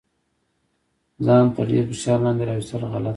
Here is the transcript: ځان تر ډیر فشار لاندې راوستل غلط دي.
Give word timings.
ځان 1.25 1.45
تر 1.55 1.65
ډیر 1.71 1.83
فشار 1.91 2.17
لاندې 2.25 2.43
راوستل 2.47 2.81
غلط 2.93 3.03
دي. 3.05 3.09